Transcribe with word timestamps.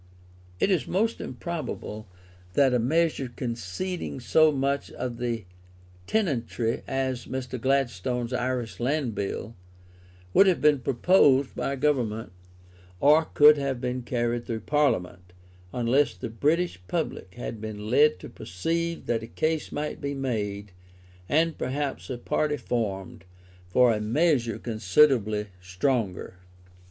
It 0.59 0.71
is 0.71 0.87
most 0.87 1.21
improbable 1.21 2.07
that 2.53 2.73
a 2.73 2.79
measure 2.79 3.29
conceding 3.35 4.19
so 4.19 4.51
much 4.51 4.87
to 4.87 5.09
the 5.15 5.45
tenantry 6.07 6.81
as 6.87 7.27
Mr. 7.27 7.61
Gladstone's 7.61 8.33
Irish 8.33 8.79
Land 8.79 9.13
Bill, 9.13 9.53
would 10.33 10.47
have 10.47 10.59
been 10.59 10.79
proposed 10.79 11.53
by 11.55 11.73
a 11.73 11.77
Government, 11.77 12.31
or 12.99 13.25
could 13.25 13.59
have 13.59 13.79
been 13.79 14.01
carried 14.01 14.47
through 14.47 14.61
Parliament, 14.61 15.33
unless 15.71 16.15
the 16.15 16.29
British 16.29 16.79
public 16.87 17.35
had 17.35 17.61
been 17.61 17.91
led 17.91 18.19
to 18.21 18.27
perceive 18.27 19.05
that 19.05 19.21
a 19.21 19.27
case 19.27 19.71
might 19.71 20.01
be 20.01 20.15
made, 20.15 20.71
and 21.29 21.59
perhaps 21.59 22.09
a 22.09 22.17
party 22.17 22.57
formed, 22.57 23.23
for 23.67 23.93
a 23.93 24.01
measure 24.01 24.57
considerably 24.57 25.49
stronger. 25.61 26.37